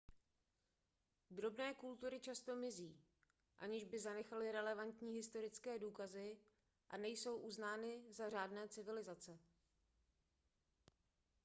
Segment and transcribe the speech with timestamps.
[1.31, 2.97] drobné kultury často mizí
[3.57, 6.37] aniž by zanechaly relevantní historické důkazy
[6.89, 9.39] a nejsou uznány za řádné civilizace